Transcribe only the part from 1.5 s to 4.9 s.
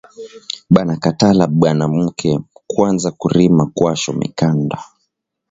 banamuke kwanza kurima kwasho mikanda